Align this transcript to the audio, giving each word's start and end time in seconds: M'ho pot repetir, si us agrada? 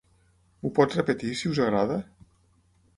M'ho 0.61 0.71
pot 0.79 0.97
repetir, 0.99 1.31
si 1.43 1.53
us 1.53 1.63
agrada? 1.69 2.03